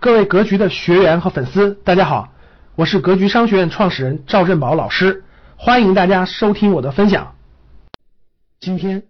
[0.00, 2.32] 各位格局的学员和粉丝，大家好，
[2.74, 5.24] 我是格局商学院创始人赵振宝老师，
[5.58, 7.36] 欢迎大家收听我的分享。
[8.60, 9.02] 今天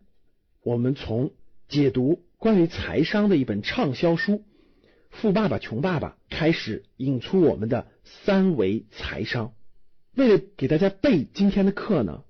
[0.64, 1.30] 我们从
[1.68, 4.32] 解读关于财商的一本畅销书
[5.10, 9.52] 《富爸爸穷爸爸》开始，引出我们的三维财商。
[10.16, 12.24] 为了给大家备今天的课呢，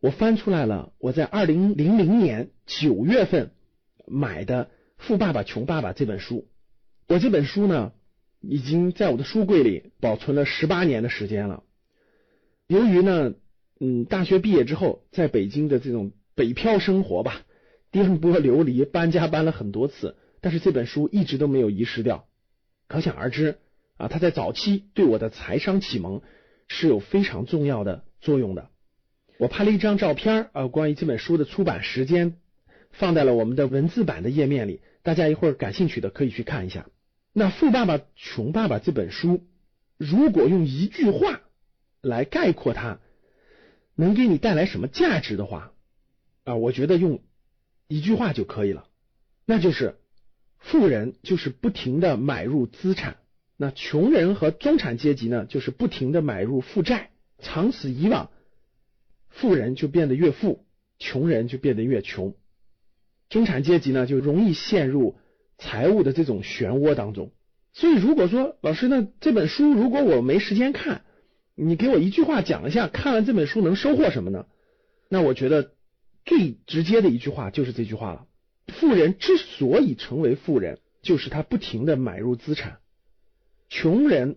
[0.00, 3.52] 我翻出来了我在二零零零年九月份
[4.04, 4.64] 买的
[4.98, 6.48] 《富爸爸穷爸爸》这本书。
[7.08, 7.92] 我这本书呢，
[8.40, 11.62] 已经在我的书柜里保存了十八年的时间了。
[12.66, 13.34] 由于呢，
[13.78, 17.42] 嗯，大学毕业之后，在北京的这种北漂生活吧，
[17.92, 22.26] 颠簸流离，搬家搬了很多次，但是这本书一直都没有遗失掉。
[22.88, 23.58] 可想而知
[23.96, 26.22] 啊，它在早期对我的财商启蒙
[26.66, 28.70] 是有非常重要的作用的。
[29.38, 32.36] 我拍了一张照片啊，关于这本书的出版时间，
[32.90, 36.86] 放在了我们的文字版的页面里，大家一会儿感兴趣的可以去看一下。
[37.38, 39.46] 那《富爸爸穷爸爸》这本书，
[39.98, 41.42] 如果用一句话
[42.00, 42.98] 来概括它，
[43.94, 45.70] 能给你带来什么价值的话
[46.44, 46.54] 啊？
[46.54, 47.20] 我觉得用
[47.88, 48.88] 一句话就可以了，
[49.44, 49.98] 那就是
[50.56, 53.18] 富人就是不停的买入资产，
[53.58, 58.30] 那穷人和中产阶级呢，就是不停的买入负债，长此以往，
[59.28, 60.64] 富人就变得越富，
[60.98, 62.34] 穷人就变得越穷，
[63.28, 65.18] 中产阶级呢就容易陷入。
[65.58, 67.32] 财务的这种漩涡当中，
[67.72, 71.02] 所以如果说老师，那这本书如果我没时间看，
[71.54, 74.46] 你给我一句话讲一下，看完这本书能收获什么呢？
[75.08, 75.72] 那我觉得
[76.26, 78.26] 最直接的一句话就是这句话了：
[78.68, 82.80] 富人之所以成为富人，就是他不停的买入资产；
[83.70, 84.36] 穷人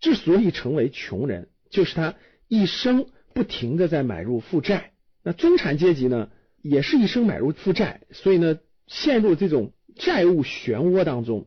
[0.00, 2.14] 之所以成为穷人，就是他
[2.48, 4.92] 一生不停的在买入负债。
[5.22, 6.30] 那中产阶级呢，
[6.62, 9.72] 也是一生买入负债，所以呢，陷入这种。
[9.96, 11.46] 债务漩涡当中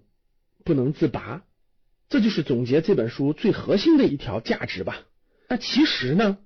[0.65, 1.43] 不能自拔，
[2.09, 5.03] 这就是总结这本书最核心的一条价值吧。
[5.47, 6.37] 那其实呢，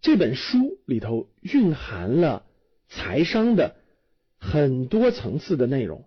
[0.00, 2.44] 这本书里头蕴含了
[2.88, 3.76] 财商的
[4.38, 6.04] 很多层次的内容。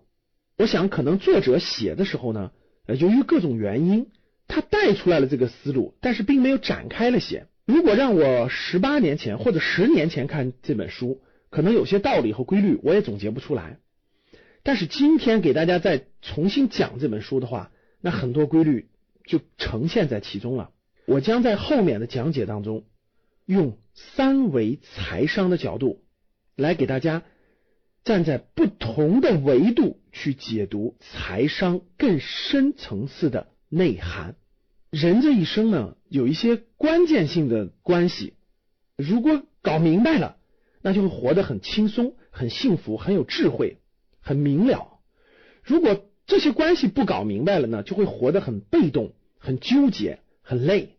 [0.56, 2.52] 我想，可能作者写的时候呢，
[2.86, 4.10] 呃由于各种原因，
[4.46, 7.48] 他带出来了这个思路，但是并没有展开了写。
[7.66, 13.78] 如果让我十八年前或者十年前看这本书，可能有些道理和规律我也总结不出来。
[14.64, 17.70] 但是今天给大家再重新讲这本书的话，
[18.00, 18.88] 那很多规律
[19.26, 20.70] 就呈现在其中了。
[21.06, 22.84] 我将在后面的讲解当中，
[23.44, 26.02] 用三维财商的角度
[26.56, 27.22] 来给大家
[28.04, 34.34] 站在不同的维度去解读财商更深层次的内涵。
[34.90, 38.32] 人这一生呢，有一些关键性的关系，
[38.96, 40.38] 如果搞明白了，
[40.80, 43.78] 那就会活得很轻松、很幸福、很有智慧。
[44.24, 45.00] 很明了，
[45.62, 50.96] 如果这些关系不搞明白了呢，就会活得很被动、很纠结、很累。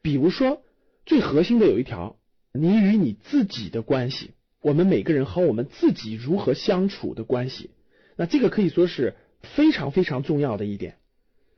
[0.00, 0.62] 比如说，
[1.04, 2.16] 最核心的有一条，
[2.52, 4.30] 你与你自己的关系，
[4.60, 7.70] 我们每个人和我们自己如何相处的关系，
[8.14, 10.98] 那这个可以说是非常非常重要的一点。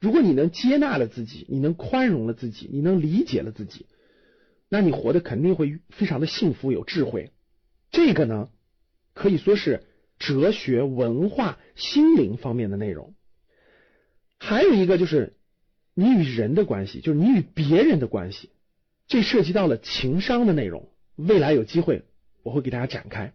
[0.00, 3.84] 如果你能接纳了自己，你能宽容了自己，你能理解了自己，
[4.70, 7.30] 那你活得肯定会非常的幸福、有智慧。
[7.90, 8.48] 这个呢，
[9.12, 9.84] 可以说是。
[10.20, 13.14] 哲学、文化、心灵方面的内容，
[14.38, 15.34] 还有一个就是
[15.94, 18.50] 你与人的关系，就是你与别人的关系，
[19.08, 20.90] 这涉及到了情商的内容。
[21.16, 22.04] 未来有机会
[22.42, 23.32] 我会给大家展开。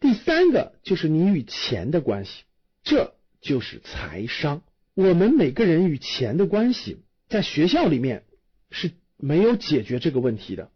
[0.00, 2.42] 第三个就是你与钱的关系，
[2.82, 4.62] 这就是财商。
[4.94, 8.24] 我们每个人与钱的关系，在学校里面
[8.72, 10.70] 是没有解决这个问题的。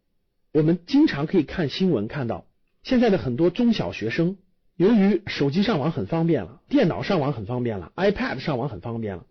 [0.52, 2.46] 我们经常可以看新闻看到，
[2.84, 4.36] 现在的很多中小学生。
[4.76, 9.24] 由于手机上网很方便了，电脑上网很方便了，iPad 上网很方便了，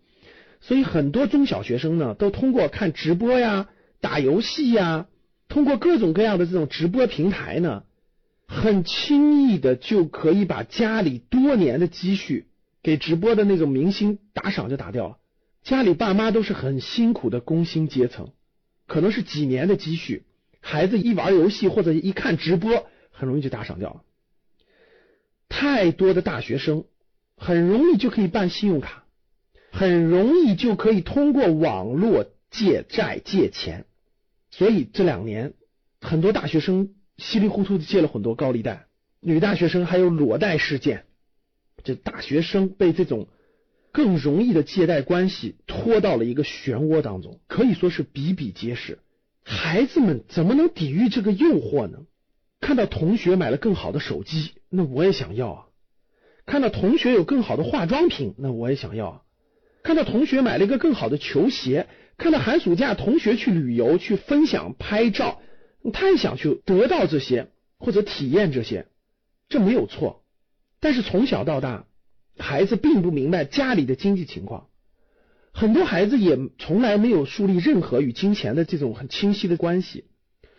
[0.60, 3.68] 所以很多中小学生呢，都通过看直播呀、
[4.00, 5.06] 打游戏呀，
[5.48, 7.84] 通过各种各样的这种直播平台呢，
[8.48, 12.46] 很轻易的就可以把家里多年的积蓄
[12.82, 15.18] 给直播的那种明星打赏就打掉了。
[15.62, 18.30] 家里爸妈都是很辛苦的工薪阶层，
[18.86, 20.24] 可能是几年的积蓄，
[20.60, 24.02] 孩子一玩游戏或者一看直播，很容易就打赏掉了。
[25.48, 26.84] 太多的大学生
[27.36, 29.04] 很容易就可以办信用卡，
[29.70, 33.86] 很容易就可以通过网络借债借钱，
[34.50, 35.54] 所以这两年
[36.00, 38.86] 很多大学生稀里糊涂的借了很多高利贷，
[39.20, 41.04] 女大学生还有裸贷事件，
[41.82, 43.28] 这大学生被这种
[43.92, 48.98] 更容易的借贷关系拖到了一个漩涡当中，可以说是比比皆是。
[49.44, 51.98] 孩子们怎么能抵御这个诱惑呢？
[52.60, 55.66] 看到同学买了更好的手机，那我也想要啊；
[56.46, 59.22] 看到同学有更好的化妆品，那我也想要啊；
[59.84, 61.86] 看到同学买了一个更好的球鞋，
[62.18, 65.40] 看到寒暑假同学去旅游去分享拍照，
[65.92, 68.88] 他也想去得到这些或者体验这些，
[69.48, 70.24] 这没有错。
[70.80, 71.86] 但是从小到大，
[72.36, 74.66] 孩子并不明白家里的经济情况，
[75.52, 80.04] 很多孩子也从来没有树立任何与金钱的这种很清晰的关系，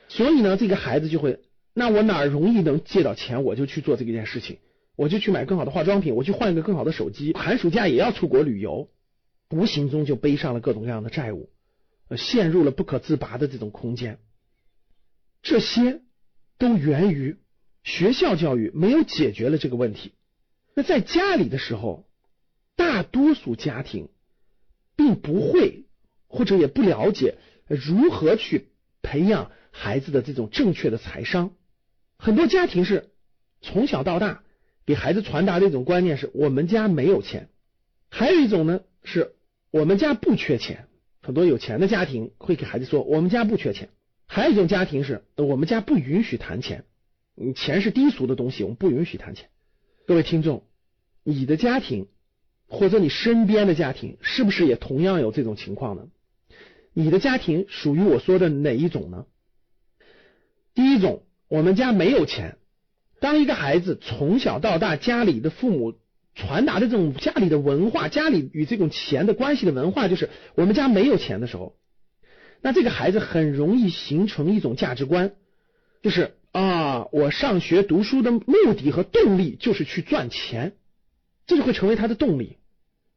[0.08, 1.40] 所以呢，这个孩子就会，
[1.78, 4.58] 那我哪容易能借到钱，我就去做这件事情。
[4.96, 8.90] 我就去买更好的化妆品，我去换一个更好的手机，寒暑假也要出国旅游，
[9.50, 11.50] 无形中就背上了各种各样的债务，
[12.08, 14.20] 呃陷入了不可自拔的这种空间。
[15.42, 16.00] 这些
[16.58, 17.40] 都源于
[17.84, 20.14] 学校教育没有解决了这个问题。
[20.76, 22.08] 那在家里的时候，
[22.78, 24.08] 大多数家庭
[24.96, 25.88] 并不会
[26.28, 27.36] 或者也不了解
[27.68, 28.70] 如何去
[29.02, 31.52] 培养孩子的这种正确的财商。
[32.18, 33.12] 很多家庭是
[33.62, 34.42] 从小到大。
[34.88, 37.50] 给孩子传达的一种观念是我们家没有钱，
[38.12, 39.34] 还有一种呢是
[39.72, 40.88] 我们家不缺钱。
[41.24, 43.90] 很多有钱的家庭会给孩子说我们家不缺钱，
[44.28, 46.86] 还有一种家庭是我们家不允许谈钱，
[47.56, 49.50] 钱是低俗的东西，我们不允许谈钱。
[50.06, 50.64] 各位听众，
[51.24, 52.08] 你的家庭
[52.68, 56.10] 或者你身边的家庭是不是也同样有这种情况呢？
[56.94, 59.26] 你的家庭属于我说的哪一种呢？
[60.76, 61.24] 第一种，
[61.56, 62.58] 我们家没有钱。
[63.22, 65.96] 当一个孩子从小到大，家里的父母
[66.36, 71.78] 传达的这种家里的文化，家里与这种钱的关系的文化，就是我们家没有钱的时候，
[72.62, 75.32] 那这个孩子很容易形成一种价值观，
[76.02, 80.74] 就是啊，我上学读书的目的和动力就是去赚钱，
[81.48, 82.58] 这就会成为他的动力，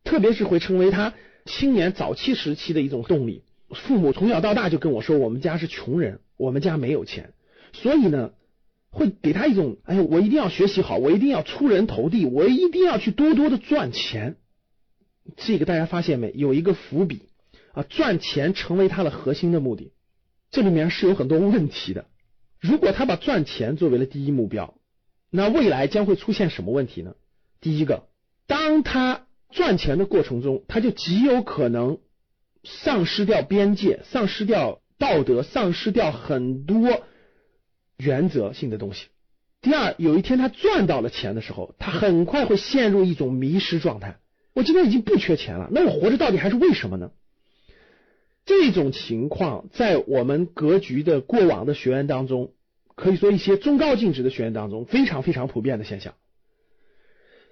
[0.05, 1.13] 特别是会成为他
[1.45, 3.43] 青年早期时期的一种动力。
[3.75, 7.35] 父母从小到大就跟我说，我们家是穷人，我们家没有钱，
[7.73, 8.33] 所以呢。
[8.91, 14.37] 会给他一种，哎呀，我一定要学习好，我一定要出人头地，我一定要去多多的赚钱。
[15.37, 16.33] 这个大家发现没？
[16.35, 17.29] 有一个伏笔
[17.75, 19.93] 啊，赚钱成为他的核心的目的，
[20.51, 22.07] 这里面是有很多问题的。
[22.59, 24.75] 如果他把赚钱作为了第一目标，
[25.31, 27.15] 那未来将会出现什么问题呢？
[27.61, 28.09] 第一个，
[28.47, 31.99] 当他赚钱的过程中，他就极有可能
[32.65, 37.03] 丧失掉边界，丧失掉道德，丧失掉很多。
[37.99, 39.09] 原则性的东西。
[39.61, 44.19] 第二，有一天他赚到了钱的时候，他很快会陷入一种迷失状态。
[44.55, 47.11] 我今天已经不缺钱了，那我活着到底还是为什么呢？
[48.47, 52.53] 这种情况在我们格局的过往的学员当中，
[52.95, 56.15] 可以说一些中高净值的学员当中非常非常普遍的现象，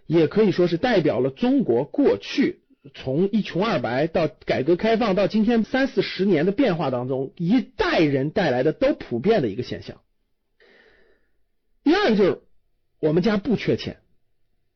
[0.07, 2.61] 也可以说是代表了中国过去
[2.95, 10.01] 从一穷二白到改革开放到今天三四十年的变化当中，一代人带来的都普遍的一个现象。
[11.87, 12.43] 第二个就是
[12.99, 13.99] 我们家不缺钱，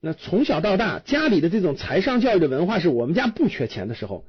[0.01, 4.25] 那从小到大家里的这种财商教育的文化是我们家不缺钱的时候，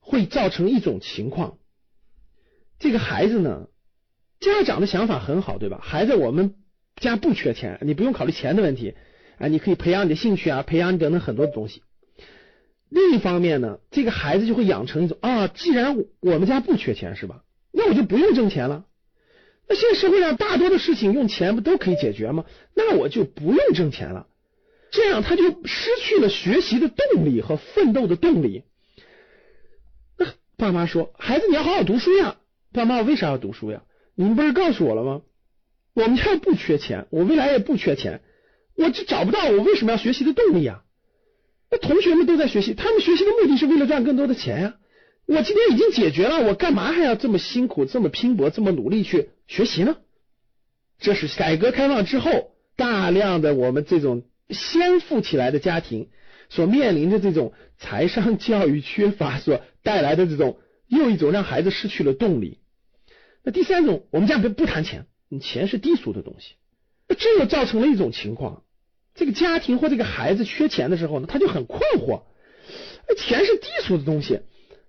[0.00, 1.56] 会造成一种情况，
[2.80, 3.68] 这个孩子呢，
[4.40, 5.78] 家长的想法很好，对吧？
[5.80, 6.56] 孩子，我们
[6.96, 8.96] 家不缺钱，你不用考虑钱的问题
[9.38, 11.84] 啊，你可以培养你的兴趣啊，培养你等等很多的东西。
[12.88, 17.44] 另一方面呢，这个孩子就会养成一种啊，既然我们家不缺钱，是吧？
[17.70, 18.84] 那我就不用挣钱了。
[19.68, 22.44] 那现在社会上大多的事情用钱不都可以解决吗？
[22.74, 24.26] 那我就不用挣钱了，
[24.90, 28.64] 这样他就失去了学习的动力和奋斗的动力。
[30.18, 30.26] 那
[30.56, 32.36] 爸妈说：“孩子，你要好好读书呀。”
[32.72, 33.82] 爸妈，我为啥要读书呀？
[34.14, 35.22] 你们不是告诉我了吗？
[35.94, 38.20] 我们家不缺钱，我未来也不缺钱，
[38.76, 40.82] 我就找不到我为什么要学习的动力啊？
[41.70, 44.74] 那同学们都在学习，他们学习的目的是为了赚更多的钱呀。
[45.26, 49.96] 我今天已经解决了，我干嘛还要这么辛苦、这么拼搏、这么努力去学习呢？
[50.98, 56.08] 这是改革开放之后大量的我们这种先富起来的家庭
[56.48, 62.60] 所面临的这种财商教育缺乏所带来的这种又一种让孩子失去了动力。
[63.42, 65.06] 那第三种，我们家不不谈钱，
[65.40, 66.54] 钱是低俗的东西。
[67.18, 68.62] 这又造成了一种情况：
[69.14, 72.22] 这个家庭或这个孩子缺钱的时候呢，他就很困惑，
[73.18, 74.40] 钱是低俗的东西。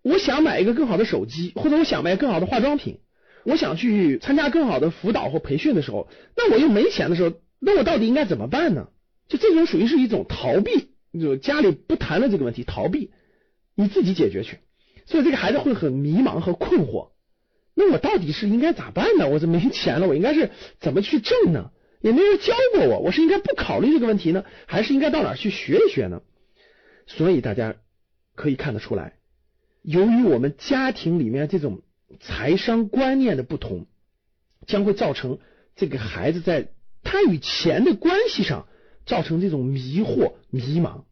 [0.01, 2.99] 我想买一个更好的手机，或者我想买更好的化妆品，
[3.45, 8.89] 我想去参加更好的辅导或培训的时候，那我又没钱的时候，那我到底应该怎么办呢？
[9.27, 13.11] 就这种属于是一种逃避，就家里不谈了这个问题，逃避，
[13.75, 14.59] 你自己解决去。
[15.05, 17.09] 所以这个孩子会很迷茫和困惑。
[17.75, 19.29] 那我到底是应该咋办呢？
[19.29, 20.49] 我这没钱了，我应该是
[20.79, 21.71] 怎么去挣呢？
[22.01, 26.21] 也没人教过我，我是应该不考虑这个问题呢，还是应该到哪去学一学呢？
[27.07, 27.75] 所以大家
[28.33, 29.13] 可以看得出来。
[29.81, 31.81] 由于我们家庭里面这种
[32.19, 33.85] 财商观念的不同，
[34.67, 35.39] 将会造成
[35.75, 36.69] 这个孩子在
[37.03, 38.67] 他与钱的关系上
[39.05, 41.03] 造成这种迷惑、迷茫。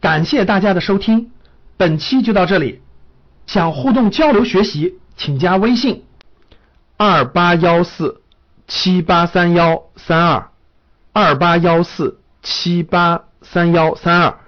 [0.00, 1.30] 感谢大家的收听，
[1.76, 2.80] 本期就到这里。
[3.46, 6.04] 想互动交流学习，请加微信
[6.96, 8.22] 二八幺四
[8.68, 10.50] 七八三幺三二
[11.12, 14.38] 二八幺四七八三幺三二，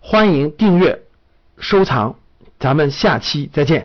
[0.00, 1.02] 欢迎订阅
[1.58, 2.18] 收藏，
[2.58, 3.84] 咱们下期再见。